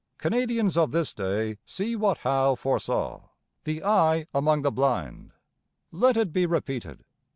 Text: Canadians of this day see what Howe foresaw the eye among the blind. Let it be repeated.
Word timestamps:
Canadians 0.17 0.77
of 0.77 0.89
this 0.89 1.13
day 1.13 1.59
see 1.63 1.95
what 1.95 2.17
Howe 2.17 2.55
foresaw 2.55 3.21
the 3.65 3.83
eye 3.83 4.25
among 4.33 4.63
the 4.63 4.71
blind. 4.71 5.31
Let 5.91 6.17
it 6.17 6.33
be 6.33 6.47
repeated. 6.47 7.05